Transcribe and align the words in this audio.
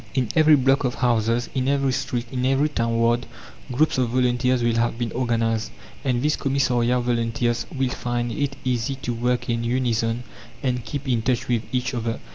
In 0.15 0.29
every 0.35 0.55
block 0.55 0.83
of 0.83 0.95
houses, 0.95 1.47
in 1.53 1.67
every 1.67 1.91
street, 1.91 2.25
in 2.31 2.43
every 2.43 2.69
town 2.69 2.95
ward, 2.95 3.27
groups 3.71 3.99
of 3.99 4.09
volunteers 4.09 4.63
will 4.63 4.77
have 4.77 4.97
been 4.97 5.11
organized, 5.11 5.69
and 6.03 6.23
these 6.23 6.35
commissariat 6.37 7.03
volunteers 7.03 7.67
will 7.71 7.91
find 7.91 8.31
it 8.31 8.55
easy 8.65 8.95
to 8.95 9.13
work 9.13 9.47
in 9.47 9.63
unison 9.63 10.23
and 10.63 10.85
keep 10.85 11.07
in 11.07 11.21
touch 11.21 11.47
with 11.47 11.61
each 11.71 11.93
other. 11.93 12.19